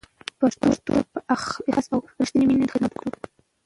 پښتو 0.39 0.69
ته 0.85 0.93
په 1.11 1.19
اخلاص 1.35 1.85
او 1.93 1.99
رښتینې 2.19 2.45
مینه 2.47 2.67
خدمت 2.73 2.91
وکړئ. 2.93 3.11